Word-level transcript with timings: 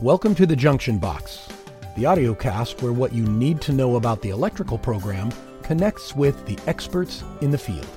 Welcome 0.00 0.36
to 0.36 0.46
the 0.46 0.54
Junction 0.54 0.98
Box, 0.98 1.48
the 1.96 2.06
audio 2.06 2.32
cast 2.32 2.80
where 2.82 2.92
what 2.92 3.12
you 3.12 3.24
need 3.24 3.60
to 3.62 3.72
know 3.72 3.96
about 3.96 4.22
the 4.22 4.28
electrical 4.28 4.78
program 4.78 5.32
connects 5.64 6.14
with 6.14 6.46
the 6.46 6.56
experts 6.68 7.24
in 7.40 7.50
the 7.50 7.58
field. 7.58 7.88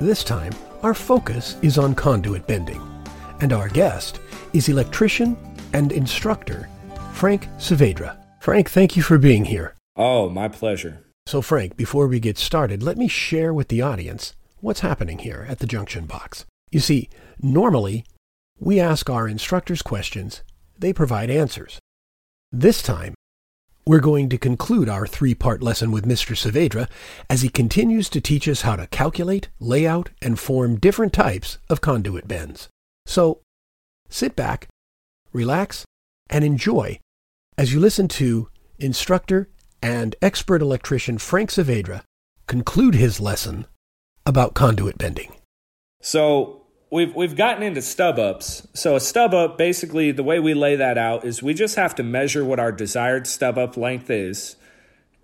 This 0.00 0.22
time, 0.22 0.52
our 0.84 0.94
focus 0.94 1.56
is 1.60 1.78
on 1.78 1.96
conduit 1.96 2.46
bending, 2.46 2.80
and 3.40 3.52
our 3.52 3.68
guest 3.68 4.20
is 4.52 4.68
electrician 4.68 5.36
and 5.72 5.90
instructor 5.90 6.68
Frank 7.12 7.48
Saavedra. 7.58 8.16
Frank, 8.38 8.70
thank 8.70 8.96
you 8.96 9.02
for 9.02 9.18
being 9.18 9.44
here. 9.44 9.74
Oh, 9.96 10.30
my 10.30 10.46
pleasure. 10.46 11.02
So, 11.26 11.42
Frank, 11.42 11.76
before 11.76 12.06
we 12.06 12.20
get 12.20 12.38
started, 12.38 12.84
let 12.84 12.96
me 12.96 13.08
share 13.08 13.52
with 13.52 13.66
the 13.66 13.82
audience 13.82 14.36
what's 14.60 14.80
happening 14.80 15.18
here 15.18 15.44
at 15.48 15.58
the 15.58 15.66
Junction 15.66 16.06
Box. 16.06 16.46
You 16.70 16.78
see, 16.78 17.10
normally 17.40 18.04
we 18.60 18.78
ask 18.78 19.10
our 19.10 19.26
instructors 19.26 19.82
questions 19.82 20.44
they 20.82 20.92
provide 20.92 21.30
answers. 21.30 21.78
This 22.50 22.82
time, 22.82 23.14
we're 23.86 24.00
going 24.00 24.28
to 24.28 24.38
conclude 24.38 24.88
our 24.88 25.06
three 25.06 25.34
part 25.34 25.62
lesson 25.62 25.90
with 25.90 26.06
Mr. 26.06 26.36
Saavedra 26.36 26.88
as 27.30 27.42
he 27.42 27.48
continues 27.48 28.10
to 28.10 28.20
teach 28.20 28.46
us 28.46 28.62
how 28.62 28.76
to 28.76 28.86
calculate, 28.88 29.48
lay 29.58 29.86
out, 29.86 30.10
and 30.20 30.38
form 30.38 30.78
different 30.78 31.12
types 31.12 31.58
of 31.70 31.80
conduit 31.80 32.28
bends. 32.28 32.68
So, 33.06 33.40
sit 34.08 34.36
back, 34.36 34.68
relax, 35.32 35.84
and 36.28 36.44
enjoy 36.44 36.98
as 37.56 37.72
you 37.72 37.80
listen 37.80 38.08
to 38.08 38.48
instructor 38.78 39.48
and 39.82 40.14
expert 40.22 40.62
electrician 40.62 41.18
Frank 41.18 41.50
Saavedra 41.50 42.02
conclude 42.46 42.94
his 42.94 43.20
lesson 43.20 43.66
about 44.24 44.54
conduit 44.54 44.98
bending. 44.98 45.32
So, 46.00 46.61
we've 46.92 47.14
we've 47.16 47.34
gotten 47.34 47.64
into 47.64 47.82
stub 47.82 48.20
ups. 48.20 48.68
So 48.74 48.94
a 48.94 49.00
stub 49.00 49.34
up, 49.34 49.58
basically, 49.58 50.12
the 50.12 50.22
way 50.22 50.38
we 50.38 50.54
lay 50.54 50.76
that 50.76 50.96
out 50.96 51.24
is 51.24 51.42
we 51.42 51.54
just 51.54 51.74
have 51.74 51.96
to 51.96 52.04
measure 52.04 52.44
what 52.44 52.60
our 52.60 52.70
desired 52.70 53.26
stub 53.26 53.58
up 53.58 53.76
length 53.76 54.10
is, 54.10 54.54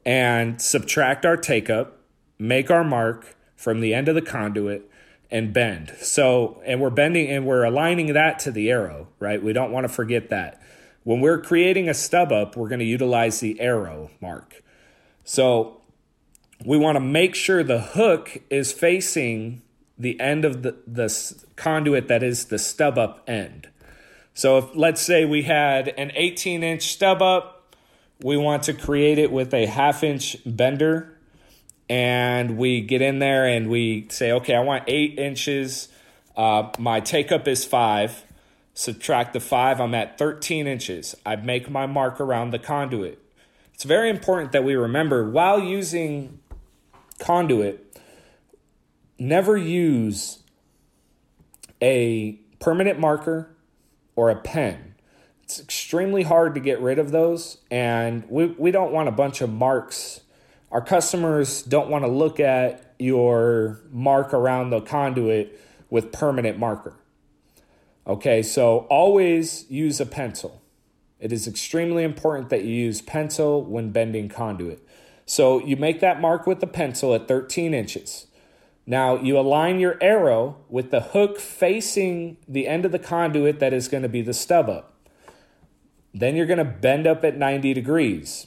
and 0.04 0.60
subtract 0.60 1.24
our 1.24 1.36
take 1.36 1.70
up, 1.70 1.98
make 2.38 2.70
our 2.70 2.82
mark 2.82 3.36
from 3.54 3.80
the 3.80 3.94
end 3.94 4.08
of 4.08 4.16
the 4.16 4.22
conduit, 4.22 4.90
and 5.30 5.52
bend. 5.52 5.94
So 6.00 6.60
and 6.64 6.80
we're 6.80 6.90
bending 6.90 7.28
and 7.28 7.46
we're 7.46 7.64
aligning 7.64 8.14
that 8.14 8.40
to 8.40 8.50
the 8.50 8.70
arrow, 8.70 9.08
right? 9.20 9.40
We 9.40 9.52
don't 9.52 9.70
want 9.70 9.84
to 9.84 9.92
forget 9.92 10.30
that. 10.30 10.60
When 11.04 11.20
we're 11.20 11.40
creating 11.40 11.88
a 11.88 11.94
stub 11.94 12.32
up, 12.32 12.56
we're 12.56 12.68
going 12.68 12.80
to 12.80 12.84
utilize 12.84 13.40
the 13.40 13.60
arrow 13.60 14.10
mark. 14.20 14.62
So 15.24 15.80
we 16.64 16.76
want 16.76 16.96
to 16.96 17.00
make 17.00 17.34
sure 17.34 17.62
the 17.62 17.80
hook 17.80 18.38
is 18.50 18.72
facing 18.72 19.62
the 19.98 20.18
end 20.20 20.44
of 20.44 20.62
the, 20.62 20.76
the 20.86 21.44
conduit 21.56 22.08
that 22.08 22.22
is 22.22 22.46
the 22.46 22.58
stub 22.58 22.98
up 22.98 23.28
end. 23.28 23.68
So 24.34 24.58
if 24.58 24.76
let's 24.76 25.00
say 25.00 25.24
we 25.24 25.42
had 25.42 25.88
an 25.88 26.12
18 26.14 26.62
inch 26.62 26.82
stub 26.82 27.20
up, 27.20 27.74
we 28.22 28.36
want 28.36 28.64
to 28.64 28.72
create 28.72 29.18
it 29.18 29.32
with 29.32 29.52
a 29.54 29.66
half 29.66 30.02
inch 30.02 30.36
bender 30.44 31.18
and 31.88 32.58
we 32.58 32.80
get 32.80 33.00
in 33.00 33.18
there 33.18 33.46
and 33.46 33.68
we 33.68 34.06
say, 34.10 34.32
okay, 34.32 34.54
I 34.54 34.60
want 34.60 34.84
eight 34.86 35.18
inches. 35.18 35.88
Uh, 36.36 36.70
my 36.78 37.00
take 37.00 37.32
up 37.32 37.48
is 37.48 37.64
five. 37.64 38.24
Subtract 38.74 39.32
the 39.32 39.40
five, 39.40 39.80
I'm 39.80 39.94
at 39.94 40.18
13 40.18 40.68
inches. 40.68 41.16
I 41.26 41.34
make 41.34 41.68
my 41.68 41.86
mark 41.86 42.20
around 42.20 42.50
the 42.50 42.60
conduit. 42.60 43.20
It's 43.74 43.82
very 43.82 44.08
important 44.08 44.52
that 44.52 44.62
we 44.62 44.76
remember 44.76 45.28
while 45.28 45.58
using 45.58 46.38
conduit, 47.18 47.87
never 49.18 49.56
use 49.56 50.42
a 51.82 52.38
permanent 52.60 52.98
marker 52.98 53.56
or 54.16 54.30
a 54.30 54.36
pen. 54.36 54.94
It's 55.42 55.60
extremely 55.60 56.24
hard 56.24 56.54
to 56.54 56.60
get 56.60 56.80
rid 56.80 56.98
of 56.98 57.10
those, 57.10 57.58
and 57.70 58.28
we, 58.28 58.46
we 58.46 58.70
don't 58.70 58.92
want 58.92 59.08
a 59.08 59.12
bunch 59.12 59.40
of 59.40 59.50
marks. 59.50 60.20
Our 60.70 60.82
customers 60.82 61.62
don't 61.62 61.88
want 61.88 62.04
to 62.04 62.10
look 62.10 62.38
at 62.38 62.94
your 62.98 63.80
mark 63.90 64.34
around 64.34 64.70
the 64.70 64.80
conduit 64.80 65.58
with 65.88 66.12
permanent 66.12 66.58
marker. 66.58 66.94
Okay, 68.06 68.42
so 68.42 68.80
always 68.90 69.70
use 69.70 70.00
a 70.00 70.06
pencil. 70.06 70.62
It 71.20 71.32
is 71.32 71.48
extremely 71.48 72.04
important 72.04 72.48
that 72.50 72.64
you 72.64 72.74
use 72.74 73.00
pencil 73.00 73.62
when 73.62 73.90
bending 73.90 74.28
conduit. 74.28 74.86
So 75.26 75.64
you 75.64 75.76
make 75.76 76.00
that 76.00 76.20
mark 76.20 76.46
with 76.46 76.60
the 76.60 76.66
pencil 76.66 77.14
at 77.14 77.28
13 77.28 77.74
inches. 77.74 78.26
Now 78.88 79.16
you 79.20 79.38
align 79.38 79.80
your 79.80 79.98
arrow 80.00 80.56
with 80.70 80.90
the 80.90 81.00
hook 81.00 81.38
facing 81.38 82.38
the 82.48 82.66
end 82.66 82.86
of 82.86 82.90
the 82.90 82.98
conduit 82.98 83.60
that 83.60 83.74
is 83.74 83.86
going 83.86 84.02
to 84.02 84.08
be 84.08 84.22
the 84.22 84.32
stub 84.32 84.70
up. 84.70 84.94
Then 86.14 86.34
you're 86.34 86.46
going 86.46 86.56
to 86.56 86.64
bend 86.64 87.06
up 87.06 87.22
at 87.22 87.36
90 87.36 87.74
degrees. 87.74 88.46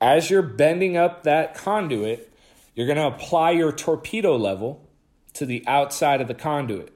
As 0.00 0.30
you're 0.30 0.42
bending 0.42 0.96
up 0.96 1.24
that 1.24 1.56
conduit, 1.56 2.32
you're 2.76 2.86
going 2.86 2.98
to 2.98 3.16
apply 3.16 3.50
your 3.50 3.72
torpedo 3.72 4.36
level 4.36 4.88
to 5.32 5.44
the 5.44 5.64
outside 5.66 6.20
of 6.20 6.28
the 6.28 6.34
conduit. 6.34 6.92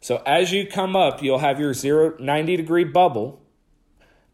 So 0.00 0.24
as 0.26 0.50
you 0.50 0.66
come 0.66 0.96
up, 0.96 1.22
you'll 1.22 1.38
have 1.38 1.60
your 1.60 1.72
0 1.72 2.16
90 2.18 2.56
degree 2.56 2.82
bubble 2.82 3.40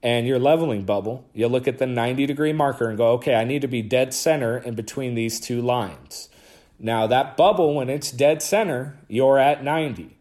and 0.02 0.26
your 0.26 0.38
leveling 0.38 0.84
bubble. 0.84 1.26
You'll 1.34 1.50
look 1.50 1.68
at 1.68 1.76
the 1.76 1.86
90 1.86 2.24
degree 2.24 2.54
marker 2.54 2.88
and 2.88 2.96
go, 2.96 3.08
"Okay, 3.08 3.34
I 3.34 3.44
need 3.44 3.60
to 3.60 3.68
be 3.68 3.82
dead 3.82 4.14
center 4.14 4.56
in 4.56 4.74
between 4.74 5.14
these 5.14 5.38
two 5.38 5.60
lines." 5.60 6.30
Now, 6.78 7.06
that 7.06 7.36
bubble, 7.36 7.74
when 7.74 7.90
it's 7.90 8.10
dead 8.10 8.42
center, 8.42 8.98
you're 9.08 9.38
at 9.38 9.64
90. 9.64 10.16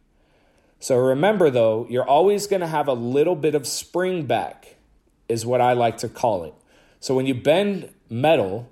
So 0.80 0.98
remember, 0.98 1.50
though, 1.50 1.86
you're 1.90 2.08
always 2.08 2.48
going 2.48 2.62
to 2.62 2.68
have 2.68 2.88
a 2.88 2.94
little 2.94 3.36
bit 3.36 3.56
of 3.56 3.68
spring 3.68 4.26
back, 4.26 4.76
is 5.30 5.46
what 5.46 5.62
I 5.62 5.74
like 5.74 5.98
to 5.98 6.10
call 6.10 6.44
it. 6.44 6.54
So 7.00 7.16
when 7.16 7.26
you 7.26 7.36
bend 7.36 7.90
metal, 8.10 8.70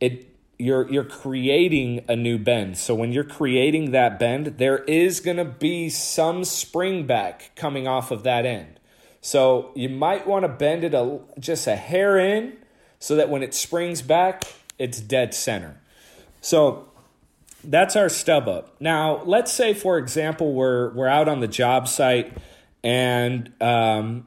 it 0.00 0.28
you're 0.58 0.90
you're 0.90 1.04
creating 1.04 2.04
a 2.08 2.16
new 2.16 2.38
bend. 2.38 2.78
So 2.78 2.94
when 2.94 3.12
you're 3.12 3.24
creating 3.24 3.90
that 3.90 4.18
bend, 4.18 4.58
there 4.58 4.78
is 4.84 5.20
going 5.20 5.36
to 5.36 5.44
be 5.44 5.90
some 5.90 6.44
spring 6.44 7.06
back 7.06 7.50
coming 7.56 7.86
off 7.86 8.10
of 8.10 8.22
that 8.22 8.46
end. 8.46 8.80
So 9.20 9.72
you 9.74 9.88
might 9.88 10.26
want 10.26 10.44
to 10.44 10.48
bend 10.48 10.84
it 10.84 10.94
a, 10.94 11.20
just 11.38 11.66
a 11.66 11.76
hair 11.76 12.18
in 12.18 12.58
so 12.98 13.16
that 13.16 13.30
when 13.30 13.42
it 13.42 13.54
springs 13.54 14.02
back, 14.02 14.44
it's 14.78 15.00
dead 15.00 15.34
center. 15.34 15.80
So 16.40 16.88
that's 17.70 17.96
our 17.96 18.08
stub 18.08 18.48
up. 18.48 18.80
Now, 18.80 19.22
let's 19.24 19.52
say, 19.52 19.74
for 19.74 19.98
example, 19.98 20.52
we're 20.52 20.90
we're 20.90 21.08
out 21.08 21.28
on 21.28 21.40
the 21.40 21.48
job 21.48 21.88
site 21.88 22.32
and 22.82 23.50
um, 23.62 24.26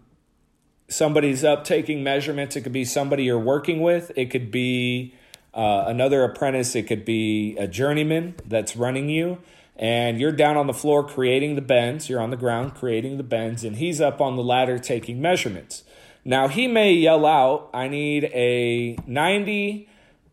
somebody's 0.89 1.43
up 1.43 1.63
taking 1.63 2.03
measurements. 2.03 2.55
It 2.55 2.61
could 2.61 2.73
be 2.73 2.85
somebody 2.85 3.25
you're 3.25 3.39
working 3.39 3.81
with. 3.81 4.11
It 4.15 4.31
could 4.31 4.51
be 4.51 5.13
uh, 5.53 5.85
another 5.87 6.23
apprentice. 6.23 6.75
It 6.75 6.87
could 6.87 7.05
be 7.05 7.55
a 7.57 7.67
journeyman 7.67 8.35
that's 8.45 8.75
running 8.75 9.09
you. 9.09 9.37
And 9.75 10.19
you're 10.19 10.31
down 10.31 10.57
on 10.57 10.65
the 10.65 10.73
floor 10.73 11.07
creating 11.07 11.55
the 11.55 11.61
bends. 11.61 12.09
You're 12.09 12.19
on 12.19 12.31
the 12.31 12.37
ground 12.37 12.73
creating 12.73 13.17
the 13.17 13.23
bends, 13.23 13.63
and 13.63 13.75
he's 13.75 14.01
up 14.01 14.19
on 14.19 14.35
the 14.35 14.43
ladder 14.43 14.79
taking 14.79 15.21
measurements. 15.21 15.83
Now, 16.25 16.47
he 16.47 16.67
may 16.67 16.93
yell 16.93 17.25
out, 17.25 17.69
I 17.73 17.87
need 17.87 18.25
a 18.25 18.97
90 19.05 19.86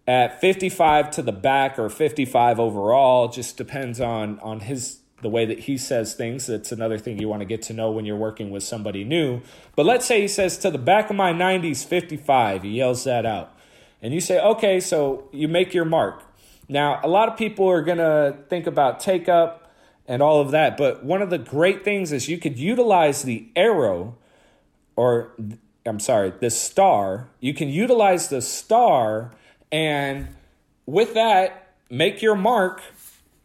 at 0.06 0.40
55 0.40 1.10
to 1.12 1.22
the 1.22 1.32
back 1.32 1.78
or 1.78 1.88
55 1.88 2.60
overall 2.60 3.28
just 3.28 3.56
depends 3.56 4.00
on 4.00 4.38
on 4.40 4.60
his 4.60 5.00
the 5.22 5.30
way 5.30 5.46
that 5.46 5.60
he 5.60 5.78
says 5.78 6.14
things. 6.14 6.46
That's 6.46 6.70
another 6.70 6.98
thing 6.98 7.18
you 7.18 7.28
want 7.28 7.40
to 7.40 7.46
get 7.46 7.62
to 7.62 7.72
know 7.72 7.90
when 7.90 8.04
you're 8.04 8.16
working 8.16 8.50
with 8.50 8.62
somebody 8.62 9.04
new. 9.04 9.40
But 9.74 9.86
let's 9.86 10.04
say 10.04 10.20
he 10.20 10.28
says 10.28 10.58
to 10.58 10.70
the 10.70 10.78
back 10.78 11.08
of 11.08 11.16
my 11.16 11.32
90s 11.32 11.84
55 11.84 12.62
he 12.62 12.70
yells 12.70 13.04
that 13.04 13.24
out. 13.24 13.56
And 14.02 14.12
you 14.12 14.20
say 14.20 14.38
okay 14.40 14.80
so 14.80 15.28
you 15.32 15.48
make 15.48 15.72
your 15.72 15.86
mark. 15.86 16.22
Now 16.68 17.00
a 17.02 17.08
lot 17.08 17.28
of 17.28 17.38
people 17.38 17.66
are 17.68 17.82
going 17.82 17.98
to 17.98 18.36
think 18.50 18.66
about 18.66 19.00
take 19.00 19.28
up 19.28 19.72
and 20.06 20.20
all 20.20 20.42
of 20.42 20.50
that 20.50 20.76
but 20.76 21.02
one 21.02 21.22
of 21.22 21.30
the 21.30 21.38
great 21.38 21.82
things 21.82 22.12
is 22.12 22.28
you 22.28 22.36
could 22.36 22.58
utilize 22.58 23.22
the 23.22 23.48
arrow 23.56 24.14
or 24.96 25.34
i'm 25.86 25.98
sorry 25.98 26.30
the 26.40 26.50
star. 26.50 27.30
You 27.40 27.54
can 27.54 27.70
utilize 27.70 28.28
the 28.28 28.42
star 28.42 29.32
and 29.74 30.28
with 30.86 31.14
that, 31.14 31.74
make 31.90 32.22
your 32.22 32.36
mark 32.36 32.80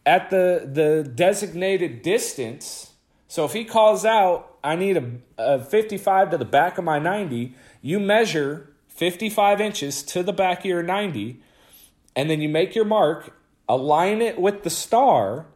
at 0.05 0.29
the, 0.29 0.69
the 0.71 1.03
designated 1.03 2.03
distance. 2.03 2.91
So 3.27 3.45
if 3.45 3.53
he 3.53 3.65
calls 3.65 4.05
out, 4.05 4.55
I 4.63 4.75
need 4.75 4.97
a, 4.97 5.09
a 5.39 5.59
55 5.59 6.29
to 6.29 6.37
the 6.37 6.45
back 6.45 6.77
of 6.77 6.83
my 6.83 6.99
90, 6.99 7.55
you 7.81 7.99
measure 7.99 8.71
55 8.89 9.59
inches 9.59 10.03
to 10.03 10.21
the 10.21 10.31
back 10.31 10.59
of 10.59 10.65
your 10.65 10.83
90, 10.83 11.41
and 12.15 12.29
then 12.29 12.41
you 12.41 12.49
make 12.49 12.75
your 12.75 12.85
mark, 12.85 13.35
align 13.67 14.21
it 14.21 14.39
with 14.39 14.61
the 14.61 14.69
star, 14.69 15.47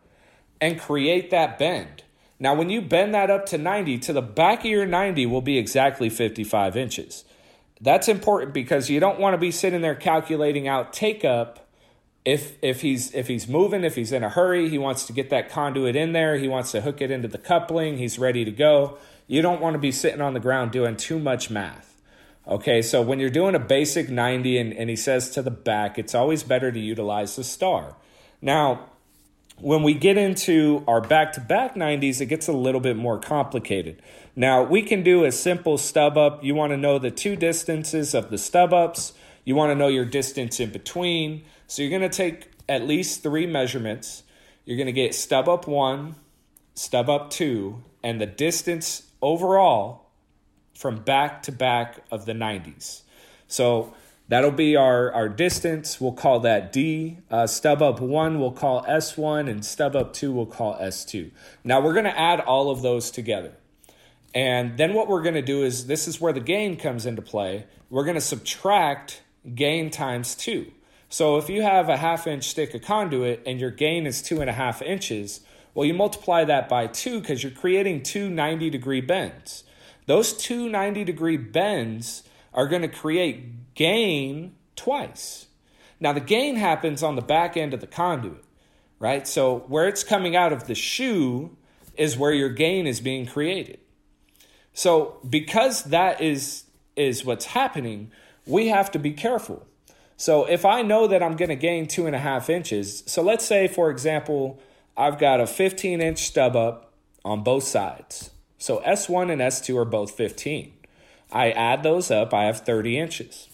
and 0.60 0.80
create 0.80 1.30
that 1.30 1.60
bend. 1.60 2.02
Now, 2.40 2.56
when 2.56 2.72
you 2.72 2.82
bend 2.82 3.14
that 3.14 3.30
up 3.30 3.46
to 3.48 3.60
90, 3.60 4.00
to 4.00 4.14
the 4.14 4.24
back 4.24 4.62
of 4.62 4.66
your 4.66 4.88
90 4.88 5.28
will 5.28 5.42
be 5.42 5.60
exactly 5.60 6.10
55 6.10 6.76
inches. 6.76 7.26
That's 7.84 8.08
important 8.08 8.54
because 8.54 8.90
you 8.90 9.02
don't 9.02 9.20
want 9.20 9.34
to 9.34 9.38
be 9.38 9.52
sitting 9.52 9.82
there 9.82 9.94
calculating 9.94 10.70
out 10.70 10.94
take 10.94 11.26
up 11.26 11.68
if 12.24 12.58
if 12.62 12.80
he's 12.80 13.14
if 13.14 13.28
he's 13.28 13.46
moving, 13.46 13.84
if 13.84 13.96
he's 13.96 14.14
in 14.14 14.24
a 14.24 14.30
hurry, 14.30 14.70
he 14.70 14.78
wants 14.78 15.06
to 15.08 15.14
get 15.14 15.30
that 15.32 15.50
conduit 15.50 15.94
in 15.94 16.14
there, 16.14 16.38
he 16.38 16.48
wants 16.48 16.72
to 16.72 16.80
hook 16.80 17.02
it 17.02 17.12
into 17.12 17.28
the 17.28 17.38
coupling, 17.38 17.98
he's 17.98 18.18
ready 18.18 18.46
to 18.46 18.52
go. 18.52 18.98
you 19.28 19.42
don't 19.42 19.60
want 19.60 19.74
to 19.74 19.80
be 19.80 19.92
sitting 19.92 20.22
on 20.22 20.34
the 20.34 20.40
ground 20.40 20.72
doing 20.72 20.96
too 20.96 21.20
much 21.20 21.50
math. 21.50 22.02
Okay, 22.48 22.82
so 22.82 23.02
when 23.02 23.20
you're 23.20 23.30
doing 23.30 23.56
a 23.56 23.60
basic 23.60 24.10
90 24.10 24.58
and, 24.58 24.74
and 24.74 24.90
he 24.90 24.96
says 24.96 25.30
to 25.32 25.42
the 25.42 25.52
back, 25.52 26.00
it's 26.00 26.16
always 26.16 26.44
better 26.44 26.72
to 26.72 26.80
utilize 26.80 27.36
the 27.36 27.44
star. 27.44 27.96
Now, 28.42 28.90
when 29.64 29.82
we 29.82 29.94
get 29.94 30.18
into 30.18 30.84
our 30.90 31.00
back 31.00 31.32
to 31.34 31.40
back 31.40 31.76
90s, 31.76 32.20
it 32.20 32.26
gets 32.26 32.50
a 32.50 32.52
little 32.52 32.82
bit 32.82 32.98
more 32.98 33.18
complicated. 33.18 34.02
Now, 34.36 34.62
we 34.62 34.82
can 34.82 35.04
do 35.04 35.24
a 35.24 35.32
simple 35.32 35.78
stub 35.78 36.18
up. 36.18 36.44
You 36.44 36.54
want 36.54 36.72
to 36.72 36.78
know 36.78 37.00
the 37.00 37.12
two 37.12 37.38
distances 37.38 38.14
of 38.14 38.30
the 38.30 38.38
stub 38.38 38.74
ups, 38.74 39.14
you 39.46 39.56
want 39.56 39.72
to 39.72 39.76
know 39.76 39.88
your 39.88 40.04
distance 40.04 40.60
in 40.60 40.72
between. 40.72 41.46
So, 41.68 41.82
you're 41.82 41.98
going 41.98 42.10
to 42.10 42.16
take 42.16 42.52
at 42.68 42.86
least 42.86 43.24
three 43.24 43.48
measurements. 43.48 44.24
You're 44.66 44.78
going 44.78 44.88
to 44.88 44.92
get 44.92 45.16
stub 45.16 45.48
up 45.48 45.66
one, 45.66 46.16
stub 46.76 47.10
up 47.10 47.30
two, 47.30 47.84
and 48.04 48.20
the 48.20 48.26
distance 48.26 49.04
overall 49.22 50.10
from 50.74 50.98
back 50.98 51.42
to 51.44 51.54
back 51.54 52.00
of 52.12 52.26
the 52.26 52.34
90s. 52.34 53.04
So 53.48 53.94
that'll 54.28 54.52
be 54.52 54.76
our, 54.76 55.12
our 55.12 55.30
distance. 55.30 56.00
We'll 56.00 56.14
call 56.14 56.40
that 56.42 56.72
D. 56.72 57.18
Uh, 57.30 57.48
stub 57.48 57.82
up 57.82 58.00
1 58.00 58.40
we'll 58.40 58.52
call 58.52 58.84
S1, 58.84 59.50
and 59.50 59.66
stub 59.66 59.96
up 59.96 60.14
2 60.14 60.32
we'll 60.32 60.46
call 60.46 60.78
S2. 60.78 61.32
Now 61.64 61.82
we're 61.82 61.94
going 61.94 62.06
to 62.06 62.20
add 62.20 62.40
all 62.40 62.70
of 62.70 62.82
those 62.82 63.12
together. 63.12 63.54
And 64.36 64.78
then 64.78 64.94
what 64.94 65.08
we're 65.08 65.22
going 65.22 65.36
to 65.36 65.42
do 65.42 65.64
is 65.64 65.86
this 65.86 66.08
is 66.08 66.20
where 66.20 66.34
the 66.34 66.40
gain 66.40 66.78
comes 66.78 67.06
into 67.06 67.22
play. 67.22 67.66
We're 67.90 68.04
going 68.04 68.16
to 68.16 68.22
subtract 68.22 69.22
gain 69.54 69.92
times 69.92 70.36
2. 70.36 70.72
So 71.10 71.38
if 71.38 71.48
you 71.48 71.62
have 71.62 71.90
a 71.90 71.98
half 71.98 72.26
inch 72.26 72.46
stick 72.46 72.74
of 72.74 72.82
conduit 72.82 73.44
and 73.46 73.60
your 73.60 73.70
gain 73.70 74.08
is 74.08 74.24
two 74.24 74.42
and 74.42 74.50
a 74.50 74.54
half 74.54 74.82
inches, 74.82 75.42
well, 75.76 75.86
you 75.86 75.94
multiply 75.94 76.44
that 76.44 76.68
by 76.68 76.88
two 76.88 77.20
because 77.20 77.44
you're 77.44 77.52
creating 77.52 78.02
two 78.02 78.32
90 78.32 78.72
degree 78.72 79.00
bends. 79.00 79.64
Those 80.08 80.34
two 80.34 80.70
90 80.70 81.04
degree 81.04 81.38
bends 81.38 82.24
are 82.52 82.68
going 82.68 82.82
to 82.82 82.88
create 82.88 83.63
gain 83.76 84.56
twice. 84.76 85.48
Now, 86.00 86.14
the 86.14 86.20
gain 86.20 86.56
happens 86.56 87.04
on 87.04 87.16
the 87.16 87.22
back 87.22 87.56
end 87.56 87.74
of 87.74 87.82
the 87.82 87.88
conduit, 87.88 88.44
right? 89.00 89.28
So, 89.28 89.60
where 89.68 89.88
it's 89.88 90.04
coming 90.04 90.36
out 90.36 90.52
of 90.52 90.68
the 90.68 90.76
shoe 90.76 91.56
is 91.96 92.18
where 92.18 92.34
your 92.34 92.50
gain 92.50 92.88
is 92.88 93.00
being 93.00 93.26
created. 93.26 93.80
So, 94.74 95.20
because 95.28 95.86
that 95.86 96.20
is, 96.22 96.66
is 96.96 97.24
what's 97.24 97.46
happening, 97.46 98.12
we 98.46 98.68
have 98.68 98.92
to 98.92 99.00
be 99.00 99.12
careful. 99.12 99.66
So, 100.18 100.46
if 100.46 100.66
I 100.66 100.82
know 100.82 101.08
that 101.08 101.24
I'm 101.24 101.36
going 101.36 101.50
to 101.50 101.56
gain 101.56 101.88
two 101.88 102.06
and 102.08 102.16
a 102.16 102.20
half 102.20 102.50
inches, 102.50 103.04
so 103.06 103.22
let's 103.22 103.46
say, 103.46 103.68
for 103.68 103.90
example, 103.90 104.60
I've 104.96 105.18
got 105.18 105.40
a 105.40 105.48
15 105.48 106.02
inch 106.02 106.20
stub 106.20 106.56
up 106.56 106.94
on 107.26 107.44
both 107.44 107.64
sides. 107.64 108.32
So 108.58 108.82
S1 108.86 109.32
and 109.32 109.42
S2 109.42 109.78
are 109.78 109.86
both 109.86 110.12
15. 110.12 110.74
I 111.32 111.52
add 111.52 111.84
those 111.84 112.12
up, 112.12 112.34
I 112.34 112.46
have 112.46 112.62
30 112.62 113.00
inches. 113.00 113.50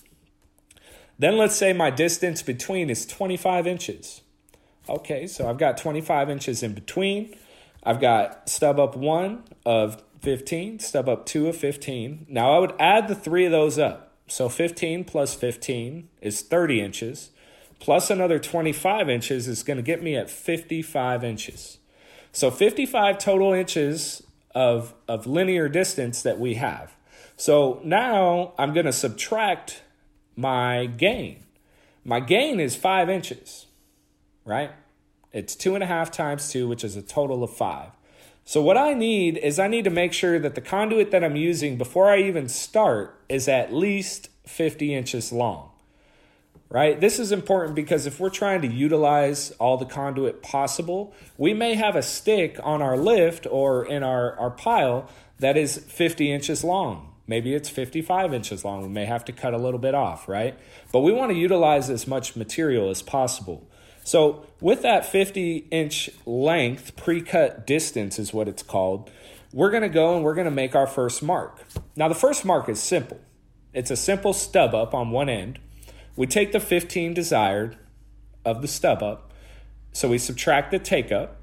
Then 1.19 1.37
let's 1.37 1.55
say 1.55 1.73
my 1.73 1.89
distance 1.89 2.41
between 2.41 2.89
is 2.89 3.05
25 3.05 3.67
inches. 3.67 4.21
Okay, 4.87 5.27
so 5.27 5.49
I've 5.49 5.57
got 5.57 5.77
25 5.77 6.29
inches 6.29 6.63
in 6.63 6.73
between. 6.73 7.35
I've 7.83 7.99
got 7.99 8.49
stub 8.49 8.79
up 8.79 8.95
one 8.95 9.43
of 9.65 10.01
15, 10.21 10.79
stub 10.79 11.07
up 11.07 11.25
two 11.25 11.47
of 11.47 11.57
15. 11.57 12.25
Now 12.29 12.53
I 12.53 12.59
would 12.59 12.73
add 12.79 13.07
the 13.07 13.15
three 13.15 13.45
of 13.45 13.51
those 13.51 13.77
up. 13.77 14.13
So 14.27 14.47
15 14.47 15.03
plus 15.03 15.33
15 15.33 16.07
is 16.21 16.41
30 16.41 16.81
inches, 16.81 17.31
plus 17.79 18.09
another 18.09 18.39
25 18.39 19.09
inches 19.09 19.47
is 19.47 19.63
going 19.63 19.77
to 19.77 19.83
get 19.83 20.01
me 20.01 20.15
at 20.15 20.29
55 20.29 21.23
inches. 21.23 21.79
So 22.31 22.51
55 22.51 23.17
total 23.17 23.53
inches 23.53 24.23
of, 24.53 24.93
of 25.07 25.25
linear 25.25 25.67
distance 25.67 26.21
that 26.21 26.39
we 26.39 26.55
have. 26.55 26.95
So 27.37 27.81
now 27.83 28.53
I'm 28.57 28.73
going 28.73 28.85
to 28.85 28.93
subtract 28.93 29.81
my 30.39 30.85
gain. 30.85 31.43
My 32.05 32.19
gain 32.19 32.59
is 32.59 32.75
five 32.75 33.09
inches, 33.09 33.65
right? 34.45 34.71
It's 35.33 35.55
two 35.55 35.75
and 35.75 35.83
a 35.83 35.87
half 35.87 36.11
times 36.11 36.49
two, 36.49 36.67
which 36.67 36.83
is 36.83 36.95
a 36.95 37.01
total 37.01 37.43
of 37.43 37.51
five. 37.51 37.91
So 38.45 38.61
what 38.61 38.77
I 38.77 38.93
need 38.93 39.37
is 39.37 39.59
I 39.59 39.67
need 39.67 39.83
to 39.83 39.89
make 39.89 40.13
sure 40.13 40.39
that 40.39 40.55
the 40.55 40.61
conduit 40.61 41.11
that 41.11 41.23
I'm 41.23 41.35
using 41.35 41.77
before 41.77 42.09
I 42.09 42.19
even 42.19 42.47
start 42.47 43.19
is 43.27 43.47
at 43.47 43.73
least 43.73 44.29
50 44.45 44.95
inches 44.95 45.31
long 45.31 45.69
right? 46.69 46.99
This 46.99 47.19
is 47.19 47.31
important 47.31 47.75
because 47.75 48.05
if 48.05 48.19
we're 48.19 48.29
trying 48.29 48.61
to 48.61 48.67
utilize 48.67 49.51
all 49.59 49.77
the 49.77 49.85
conduit 49.85 50.43
possible, 50.43 51.13
we 51.37 51.53
may 51.53 51.73
have 51.73 51.95
a 51.95 52.03
stick 52.03 52.59
on 52.61 52.81
our 52.81 52.95
lift 52.95 53.47
or 53.49 53.85
in 53.85 54.03
our, 54.03 54.37
our 54.37 54.51
pile 54.51 55.09
that 55.39 55.57
is 55.57 55.77
50 55.77 56.31
inches 56.31 56.63
long. 56.63 57.08
Maybe 57.29 57.53
it's 57.53 57.69
55 57.69 58.33
inches 58.33 58.65
long. 58.65 58.81
We 58.81 58.89
may 58.89 59.05
have 59.05 59.23
to 59.25 59.31
cut 59.31 59.53
a 59.53 59.57
little 59.57 59.79
bit 59.79 59.95
off, 59.95 60.27
right? 60.27 60.57
But 60.91 61.01
we 61.01 61.13
want 61.13 61.31
to 61.31 61.37
utilize 61.37 61.89
as 61.89 62.07
much 62.07 62.35
material 62.35 62.89
as 62.89 63.01
possible. 63.01 63.65
So, 64.03 64.45
with 64.59 64.81
that 64.81 65.05
50 65.05 65.67
inch 65.71 66.09
length, 66.25 66.95
pre 66.95 67.21
cut 67.21 67.67
distance 67.67 68.19
is 68.19 68.33
what 68.33 68.47
it's 68.47 68.63
called, 68.63 69.11
we're 69.53 69.69
going 69.69 69.83
to 69.83 69.89
go 69.89 70.15
and 70.15 70.23
we're 70.25 70.33
going 70.33 70.45
to 70.45 70.51
make 70.51 70.75
our 70.75 70.87
first 70.87 71.23
mark. 71.23 71.63
Now, 71.95 72.07
the 72.07 72.15
first 72.15 72.43
mark 72.43 72.67
is 72.67 72.81
simple 72.81 73.19
it's 73.73 73.91
a 73.91 73.95
simple 73.95 74.33
stub 74.33 74.73
up 74.73 74.93
on 74.93 75.11
one 75.11 75.29
end 75.29 75.59
we 76.19 76.27
take 76.27 76.51
the 76.51 76.59
15 76.59 77.13
desired 77.13 77.77
of 78.43 78.61
the 78.61 78.67
stub 78.67 79.01
up, 79.01 79.31
so 79.93 80.09
we 80.09 80.17
subtract 80.17 80.69
the 80.69 80.77
take 80.77 81.13
up. 81.13 81.38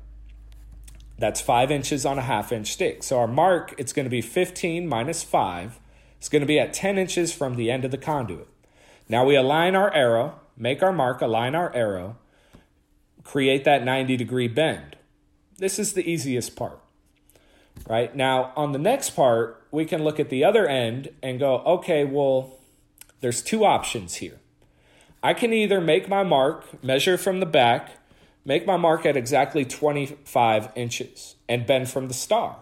That's 1.19 1.41
five 1.41 1.71
inches 1.71 2.05
on 2.05 2.19
a 2.19 2.23
half 2.23 2.53
inch 2.53 2.73
stick. 2.73 3.03
So 3.03 3.19
our 3.19 3.27
mark, 3.27 3.75
it's 3.79 3.93
going 3.93 4.05
to 4.05 4.11
be 4.11 4.21
15 4.21 4.87
minus 4.87 5.23
5. 5.23 5.81
It's 6.19 6.29
going 6.29 6.41
to 6.41 6.47
be 6.47 6.59
at 6.59 6.73
10 6.73 6.99
inches 6.99 7.33
from 7.33 7.57
the 7.57 7.71
end 7.71 7.85
of 7.85 7.91
the 7.91 7.99
conduit. 7.99 8.49
Now 9.09 9.25
we 9.25 9.37
align 9.37 9.75
our 9.75 9.93
arrow, 9.95 10.41
make 10.57 10.83
our 10.83 10.93
mark, 10.93 11.21
align 11.21 11.55
our 11.55 11.75
arrow, 11.75 12.17
create 13.25 13.65
that 13.65 13.85
90 13.85 14.17
degree 14.17 14.49
bend. 14.49 14.97
This 15.59 15.79
is 15.79 15.95
the 15.95 16.09
easiest 16.09 16.57
part. 16.57 16.81
Right? 17.89 18.15
Now, 18.15 18.53
on 18.57 18.73
the 18.73 18.79
next 18.79 19.11
part, 19.11 19.63
we 19.71 19.85
can 19.85 20.03
look 20.03 20.19
at 20.19 20.31
the 20.31 20.45
other 20.45 20.67
end 20.67 21.11
and 21.23 21.39
go, 21.39 21.59
okay, 21.59 22.05
well, 22.05 22.59
there's 23.21 23.43
two 23.43 23.65
options 23.65 24.17
here. 24.17 24.41
I 25.23 25.35
can 25.35 25.53
either 25.53 25.81
make 25.81 26.09
my 26.09 26.23
mark, 26.23 26.83
measure 26.83 27.19
from 27.19 27.41
the 27.41 27.47
back, 27.47 27.91
make 28.47 28.65
my 28.65 28.79
mark 28.79 29.05
at 29.05 29.17
exactly 29.17 29.67
25 29.67 30.71
inches, 30.75 31.35
and 31.49 31.67
bend 31.67 31.91
from 31.91 32.09
the 32.09 32.15
star. 32.15 32.57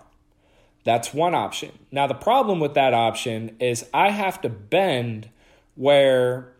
That's 0.83 1.15
one 1.15 1.35
option. 1.35 1.79
Now, 1.93 2.07
the 2.07 2.15
problem 2.15 2.59
with 2.59 2.75
that 2.75 2.93
option 2.93 3.57
is 3.61 3.87
I 3.95 4.11
have 4.11 4.41
to 4.41 4.49
bend 4.49 5.29
where 5.77 6.53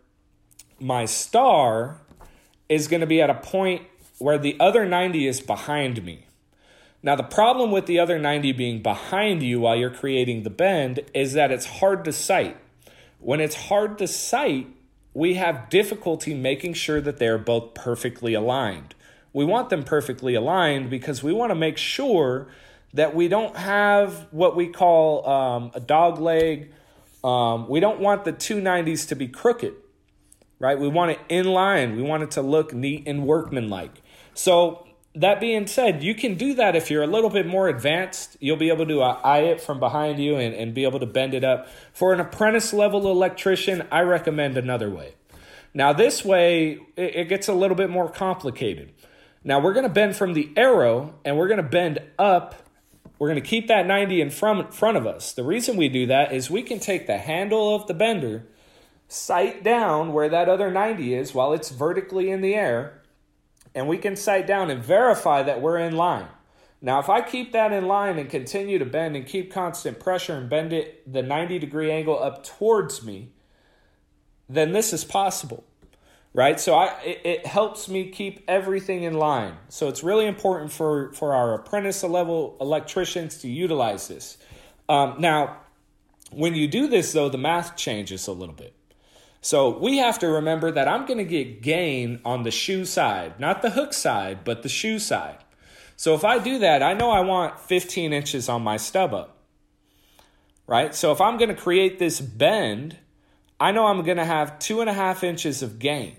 my 0.79 1.05
star 1.05 1.99
is 2.69 2.87
going 2.87 3.01
to 3.01 3.07
be 3.07 3.21
at 3.21 3.29
a 3.29 3.35
point 3.35 3.83
where 4.17 4.37
the 4.37 4.55
other 4.59 4.85
90 4.85 5.27
is 5.27 5.41
behind 5.41 6.03
me. 6.03 6.25
Now, 7.03 7.15
the 7.15 7.23
problem 7.23 7.71
with 7.71 7.85
the 7.85 7.99
other 7.99 8.17
90 8.17 8.51
being 8.53 8.81
behind 8.81 9.43
you 9.43 9.59
while 9.59 9.75
you're 9.75 9.91
creating 9.91 10.43
the 10.43 10.49
bend 10.49 11.01
is 11.13 11.33
that 11.33 11.51
it's 11.51 11.65
hard 11.65 12.05
to 12.05 12.11
sight. 12.11 12.57
When 13.19 13.39
it's 13.39 13.55
hard 13.55 13.97
to 13.99 14.07
sight, 14.07 14.67
we 15.13 15.35
have 15.35 15.69
difficulty 15.69 16.33
making 16.33 16.73
sure 16.73 17.01
that 17.01 17.17
they're 17.17 17.37
both 17.37 17.73
perfectly 17.73 18.33
aligned. 18.33 18.95
We 19.35 19.43
want 19.43 19.69
them 19.69 19.83
perfectly 19.83 20.33
aligned 20.33 20.89
because 20.89 21.21
we 21.21 21.33
want 21.33 21.51
to 21.51 21.55
make 21.55 21.77
sure 21.77 22.47
that 22.93 23.13
we 23.13 23.27
don't 23.27 23.53
have 23.57 24.27
what 24.31 24.55
we 24.55 24.69
call 24.69 25.27
um, 25.27 25.71
a 25.73 25.81
dog 25.81 26.21
leg. 26.21 26.71
Um, 27.21 27.67
we 27.67 27.81
don't 27.81 27.99
want 27.99 28.23
the 28.23 28.31
290s 28.31 29.09
to 29.09 29.15
be 29.15 29.27
crooked, 29.27 29.73
right? 30.57 30.79
We 30.79 30.87
want 30.87 31.11
it 31.11 31.19
in 31.27 31.47
line. 31.47 31.97
We 31.97 32.01
want 32.01 32.23
it 32.23 32.31
to 32.31 32.41
look 32.41 32.73
neat 32.73 33.03
and 33.09 33.27
workmanlike. 33.27 34.01
So 34.33 34.87
that 35.15 35.41
being 35.41 35.67
said, 35.67 36.01
you 36.01 36.15
can 36.15 36.35
do 36.35 36.53
that 36.53 36.77
if 36.77 36.89
you're 36.89 37.03
a 37.03 37.07
little 37.07 37.29
bit 37.29 37.45
more 37.45 37.67
advanced. 37.67 38.37
You'll 38.39 38.55
be 38.55 38.69
able 38.69 38.85
to 38.85 39.01
uh, 39.01 39.19
eye 39.21 39.39
it 39.39 39.59
from 39.59 39.81
behind 39.81 40.17
you 40.17 40.37
and, 40.37 40.55
and 40.55 40.73
be 40.73 40.85
able 40.85 41.01
to 41.01 41.05
bend 41.05 41.33
it 41.33 41.43
up. 41.43 41.67
For 41.91 42.13
an 42.13 42.21
apprentice 42.21 42.71
level 42.71 43.11
electrician, 43.11 43.85
I 43.91 43.99
recommend 44.03 44.55
another 44.55 44.89
way. 44.89 45.15
Now, 45.73 45.91
this 45.91 46.23
way, 46.23 46.79
it, 46.95 47.15
it 47.17 47.27
gets 47.27 47.49
a 47.49 47.53
little 47.53 47.75
bit 47.75 47.89
more 47.89 48.09
complicated. 48.09 48.93
Now, 49.47 49.59
we're 49.59 49.73
going 49.73 49.87
to 49.87 49.93
bend 49.93 50.15
from 50.15 50.33
the 50.33 50.51
arrow 50.57 51.13
and 51.23 51.37
we're 51.37 51.47
going 51.47 51.57
to 51.57 51.63
bend 51.63 51.99
up. 52.17 52.63
We're 53.19 53.29
going 53.29 53.41
to 53.41 53.47
keep 53.47 53.67
that 53.67 53.85
90 53.85 54.19
in 54.19 54.31
front, 54.31 54.73
front 54.73 54.97
of 54.97 55.05
us. 55.05 55.33
The 55.33 55.43
reason 55.43 55.77
we 55.77 55.87
do 55.87 56.07
that 56.07 56.33
is 56.33 56.49
we 56.49 56.63
can 56.63 56.79
take 56.79 57.05
the 57.05 57.19
handle 57.19 57.75
of 57.75 57.85
the 57.85 57.93
bender, 57.93 58.47
sight 59.07 59.63
down 59.63 60.13
where 60.13 60.27
that 60.29 60.49
other 60.49 60.71
90 60.71 61.13
is 61.13 61.35
while 61.35 61.53
it's 61.53 61.69
vertically 61.69 62.31
in 62.31 62.41
the 62.41 62.55
air 62.55 63.03
and 63.75 63.87
we 63.87 63.99
can 63.99 64.15
sight 64.15 64.47
down 64.47 64.71
and 64.71 64.83
verify 64.83 65.43
that 65.43 65.61
we're 65.61 65.77
in 65.77 65.95
line. 65.95 66.27
Now, 66.81 66.99
if 66.99 67.07
I 67.09 67.21
keep 67.21 67.51
that 67.51 67.71
in 67.71 67.87
line 67.87 68.17
and 68.17 68.29
continue 68.29 68.79
to 68.79 68.85
bend 68.85 69.15
and 69.15 69.27
keep 69.27 69.51
constant 69.51 69.99
pressure 69.99 70.33
and 70.33 70.49
bend 70.49 70.73
it 70.73 71.11
the 71.11 71.21
90 71.21 71.59
degree 71.59 71.91
angle 71.91 72.21
up 72.21 72.43
towards 72.43 73.03
me, 73.03 73.31
then 74.49 74.71
this 74.71 74.91
is 74.91 75.03
possible, 75.03 75.65
right? 76.35 76.59
So 76.59 76.75
I, 76.75 76.93
it, 77.03 77.21
it 77.23 77.45
helps 77.45 77.87
me 77.87 78.11
keep 78.11 78.43
everything 78.47 79.03
in 79.03 79.13
line. 79.13 79.55
So 79.69 79.87
it's 79.87 80.03
really 80.03 80.27
important 80.27 80.71
for, 80.71 81.13
for 81.13 81.33
our 81.33 81.53
apprentice 81.53 82.03
level 82.03 82.57
electricians 82.59 83.37
to 83.39 83.47
utilize 83.47 84.09
this. 84.09 84.37
Um, 84.89 85.15
now, 85.19 85.61
when 86.31 86.53
you 86.53 86.67
do 86.67 86.87
this, 86.87 87.13
though, 87.13 87.29
the 87.29 87.37
math 87.37 87.77
changes 87.77 88.27
a 88.27 88.33
little 88.33 88.53
bit. 88.53 88.75
So 89.39 89.77
we 89.77 89.97
have 89.97 90.19
to 90.19 90.27
remember 90.27 90.71
that 90.71 90.87
I'm 90.87 91.05
going 91.05 91.19
to 91.19 91.23
get 91.23 91.61
gain 91.61 92.19
on 92.25 92.43
the 92.43 92.51
shoe 92.51 92.83
side, 92.83 93.39
not 93.39 93.61
the 93.61 93.69
hook 93.69 93.93
side, 93.93 94.43
but 94.43 94.61
the 94.61 94.69
shoe 94.69 94.99
side. 94.99 95.37
So 95.95 96.15
if 96.15 96.25
I 96.25 96.39
do 96.39 96.59
that, 96.59 96.83
I 96.83 96.93
know 96.93 97.11
I 97.11 97.21
want 97.21 97.59
15 97.61 98.11
inches 98.11 98.49
on 98.49 98.61
my 98.61 98.75
stub 98.75 99.13
up, 99.13 99.37
right? 100.67 100.93
So 100.93 101.13
if 101.13 101.21
I'm 101.21 101.37
going 101.37 101.49
to 101.49 101.55
create 101.55 101.99
this 101.99 102.19
bend, 102.19 102.97
I 103.57 103.71
know 103.71 103.85
I'm 103.85 104.03
going 104.03 104.17
to 104.17 104.25
have 104.25 104.59
two 104.59 104.81
and 104.81 104.89
a 104.89 104.93
half 104.93 105.23
inches 105.23 105.63
of 105.63 105.79
gain. 105.79 106.17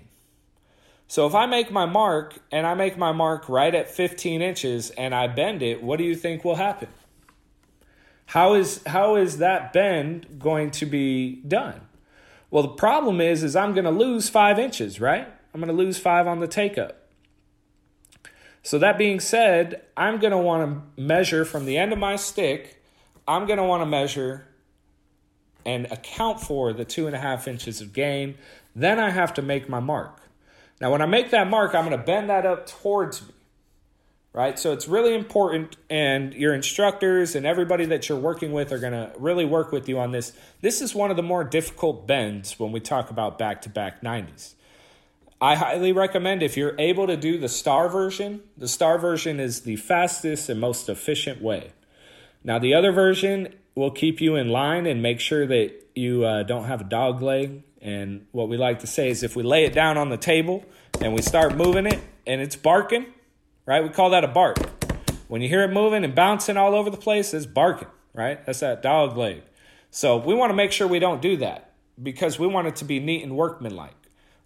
So 1.07 1.25
if 1.25 1.33
I 1.33 1.45
make 1.45 1.71
my 1.71 1.85
mark 1.85 2.37
and 2.51 2.67
I 2.67 2.73
make 2.73 2.97
my 2.97 3.11
mark 3.11 3.47
right 3.47 3.73
at 3.73 3.89
15 3.89 4.41
inches 4.41 4.89
and 4.91 5.15
I 5.15 5.27
bend 5.27 5.61
it, 5.61 5.81
what 5.81 5.97
do 5.97 6.03
you 6.03 6.15
think 6.15 6.43
will 6.43 6.55
happen? 6.55 6.89
How 8.27 8.55
is 8.55 8.81
how 8.85 9.15
is 9.15 9.37
that 9.37 9.71
bend 9.71 10.37
going 10.37 10.71
to 10.71 10.85
be 10.85 11.35
done? 11.47 11.81
Well, 12.51 12.63
the 12.63 12.69
problem 12.69 13.21
is 13.21 13.41
is 13.41 13.55
I'm 13.55 13.73
going 13.73 13.85
to 13.85 13.91
lose 13.91 14.27
5 14.27 14.59
inches, 14.59 14.99
right? 14.99 15.27
I'm 15.53 15.61
going 15.61 15.75
to 15.75 15.83
lose 15.83 15.97
5 15.97 16.27
on 16.27 16.41
the 16.41 16.47
take 16.47 16.77
up. 16.77 17.07
So 18.63 18.77
that 18.79 18.97
being 18.97 19.21
said, 19.21 19.81
I'm 19.95 20.19
going 20.19 20.31
to 20.31 20.37
want 20.37 20.83
to 20.97 21.01
measure 21.01 21.45
from 21.45 21.65
the 21.65 21.77
end 21.77 21.93
of 21.93 21.99
my 21.99 22.17
stick. 22.17 22.83
I'm 23.25 23.45
going 23.45 23.59
to 23.59 23.63
want 23.63 23.81
to 23.81 23.85
measure 23.85 24.45
and 25.65 25.85
account 25.89 26.41
for 26.41 26.73
the 26.73 26.83
two 26.83 27.07
and 27.07 27.15
a 27.15 27.19
half 27.19 27.47
inches 27.47 27.79
of 27.79 27.93
gain. 27.93 28.35
Then 28.75 28.99
I 28.99 29.11
have 29.11 29.33
to 29.35 29.41
make 29.41 29.69
my 29.69 29.79
mark. 29.79 30.19
Now, 30.79 30.91
when 30.91 31.01
I 31.01 31.05
make 31.05 31.31
that 31.31 31.49
mark, 31.49 31.73
I'm 31.73 31.85
going 31.85 31.97
to 31.97 32.05
bend 32.05 32.29
that 32.29 32.45
up 32.45 32.67
towards 32.67 33.21
me, 33.21 33.33
right? 34.31 34.59
So 34.59 34.73
it's 34.73 34.87
really 34.87 35.15
important, 35.15 35.75
and 35.89 36.33
your 36.33 36.53
instructors 36.53 37.35
and 37.35 37.45
everybody 37.45 37.85
that 37.85 38.07
you're 38.07 38.19
working 38.19 38.51
with 38.51 38.71
are 38.71 38.77
going 38.77 38.93
to 38.93 39.11
really 39.17 39.45
work 39.45 39.71
with 39.71 39.89
you 39.89 39.97
on 39.99 40.11
this. 40.11 40.33
This 40.61 40.81
is 40.81 40.93
one 40.93 41.09
of 41.09 41.17
the 41.17 41.23
more 41.23 41.43
difficult 41.43 42.05
bends 42.05 42.59
when 42.59 42.71
we 42.71 42.79
talk 42.79 43.09
about 43.09 43.39
back 43.39 43.61
to 43.63 43.69
back 43.69 44.01
90s. 44.01 44.53
I 45.39 45.55
highly 45.55 45.91
recommend 45.91 46.41
if 46.41 46.57
you're 46.57 46.75
able 46.79 47.07
to 47.07 47.17
do 47.17 47.37
the 47.37 47.49
star 47.49 47.89
version, 47.89 48.41
the 48.57 48.67
star 48.67 48.97
version 48.97 49.39
is 49.39 49.61
the 49.61 49.75
fastest 49.75 50.49
and 50.49 50.59
most 50.59 50.89
efficient 50.89 51.41
way. 51.41 51.73
Now, 52.43 52.59
the 52.59 52.73
other 52.73 52.91
version 52.91 53.53
will 53.75 53.91
keep 53.91 54.19
you 54.19 54.35
in 54.35 54.49
line 54.49 54.87
and 54.87 55.01
make 55.01 55.19
sure 55.19 55.45
that 55.45 55.73
you 55.95 56.25
uh, 56.25 56.43
don't 56.43 56.65
have 56.65 56.81
a 56.81 56.85
dog 56.85 57.21
leg 57.21 57.63
and 57.81 58.25
what 58.31 58.49
we 58.49 58.57
like 58.57 58.79
to 58.79 58.87
say 58.87 59.09
is 59.09 59.23
if 59.23 59.35
we 59.35 59.43
lay 59.43 59.65
it 59.65 59.73
down 59.73 59.97
on 59.97 60.09
the 60.09 60.17
table 60.17 60.65
and 61.01 61.13
we 61.13 61.21
start 61.21 61.55
moving 61.55 61.85
it 61.85 61.99
and 62.25 62.41
it's 62.41 62.55
barking, 62.55 63.05
right? 63.65 63.83
We 63.83 63.89
call 63.89 64.09
that 64.11 64.23
a 64.23 64.27
bark. 64.27 64.57
When 65.27 65.41
you 65.41 65.49
hear 65.49 65.63
it 65.63 65.71
moving 65.71 66.03
and 66.03 66.15
bouncing 66.15 66.57
all 66.57 66.73
over 66.73 66.89
the 66.89 66.97
place, 66.97 67.33
it's 67.33 67.45
barking, 67.45 67.89
right? 68.13 68.43
That's 68.45 68.61
that 68.61 68.81
dog 68.81 69.17
leg. 69.17 69.43
So 69.91 70.17
we 70.17 70.33
want 70.33 70.49
to 70.51 70.55
make 70.55 70.71
sure 70.71 70.87
we 70.87 70.99
don't 70.99 71.21
do 71.21 71.37
that 71.37 71.71
because 72.01 72.39
we 72.39 72.47
want 72.47 72.67
it 72.67 72.75
to 72.77 72.85
be 72.85 72.99
neat 72.99 73.23
and 73.23 73.35
workmanlike. 73.35 73.95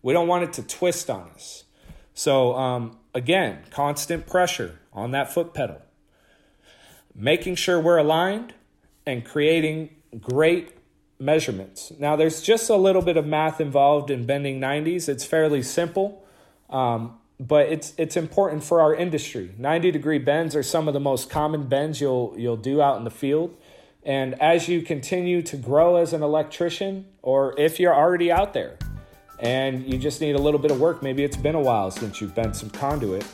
We 0.01 0.13
don't 0.13 0.27
want 0.27 0.43
it 0.43 0.53
to 0.53 0.63
twist 0.63 1.09
on 1.09 1.29
us. 1.35 1.63
So 2.13 2.55
um, 2.55 2.97
again, 3.13 3.59
constant 3.69 4.27
pressure 4.27 4.79
on 4.93 5.11
that 5.11 5.33
foot 5.33 5.53
pedal, 5.53 5.81
making 7.15 7.55
sure 7.55 7.79
we're 7.79 7.97
aligned 7.97 8.53
and 9.05 9.23
creating 9.23 9.95
great 10.19 10.73
measurements. 11.21 11.93
Now, 11.99 12.15
there's 12.15 12.41
just 12.41 12.69
a 12.69 12.75
little 12.75 13.01
bit 13.01 13.15
of 13.15 13.25
math 13.25 13.61
involved 13.61 14.09
in 14.09 14.25
bending 14.25 14.59
90s. 14.59 15.07
It's 15.07 15.23
fairly 15.23 15.61
simple, 15.61 16.25
um, 16.69 17.17
but 17.39 17.67
it's 17.67 17.93
it's 17.97 18.17
important 18.17 18.63
for 18.63 18.81
our 18.81 18.93
industry. 18.93 19.53
90 19.57 19.91
degree 19.91 20.17
bends 20.17 20.55
are 20.55 20.63
some 20.63 20.87
of 20.87 20.93
the 20.93 20.99
most 20.99 21.29
common 21.29 21.67
bends 21.67 22.01
you'll 22.01 22.33
you'll 22.37 22.57
do 22.57 22.81
out 22.81 22.97
in 22.97 23.03
the 23.03 23.11
field. 23.11 23.55
And 24.03 24.39
as 24.41 24.67
you 24.67 24.81
continue 24.81 25.43
to 25.43 25.57
grow 25.57 25.97
as 25.97 26.13
an 26.13 26.23
electrician, 26.23 27.05
or 27.21 27.59
if 27.59 27.79
you're 27.79 27.93
already 27.93 28.31
out 28.31 28.53
there 28.53 28.77
and 29.39 29.85
you 29.91 29.99
just 29.99 30.21
need 30.21 30.35
a 30.35 30.39
little 30.39 30.59
bit 30.59 30.71
of 30.71 30.79
work, 30.79 31.03
maybe 31.03 31.23
it's 31.23 31.37
been 31.37 31.55
a 31.55 31.61
while 31.61 31.91
since 31.91 32.19
you've 32.19 32.33
bent 32.33 32.55
some 32.55 32.71
conduit. 32.71 33.25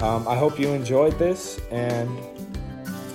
Um, 0.00 0.26
I 0.26 0.36
hope 0.36 0.58
you 0.58 0.68
enjoyed 0.68 1.18
this, 1.18 1.60
and 1.70 2.10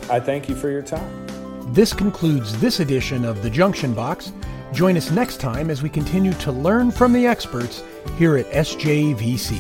I 0.10 0.20
thank 0.20 0.50
you 0.50 0.56
for 0.56 0.70
your 0.70 0.82
time. 0.82 1.31
This 1.72 1.94
concludes 1.94 2.60
this 2.60 2.82
edition 2.82 3.24
of 3.24 3.42
The 3.42 3.50
Junction 3.50 3.94
Box. 3.94 4.34
Join 4.74 4.98
us 4.98 5.10
next 5.10 5.40
time 5.40 5.70
as 5.70 5.82
we 5.82 5.88
continue 5.88 6.34
to 6.34 6.52
learn 6.52 6.92
from 6.92 7.14
the 7.14 7.26
experts 7.26 7.82
here 8.18 8.36
at 8.36 8.46
SJVC. 8.48 9.58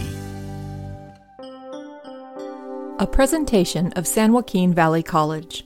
A 2.99 3.07
presentation 3.07 3.93
of 3.93 4.05
San 4.05 4.33
Joaquin 4.33 4.73
Valley 4.73 5.01
College. 5.01 5.65